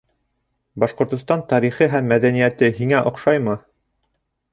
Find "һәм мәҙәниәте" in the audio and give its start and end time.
1.91-2.71